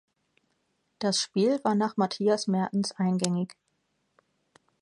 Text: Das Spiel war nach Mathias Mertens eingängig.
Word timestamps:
Das 0.97 1.21
Spiel 1.21 1.59
war 1.63 1.75
nach 1.75 1.95
Mathias 1.95 2.47
Mertens 2.47 2.91
eingängig. 2.93 3.55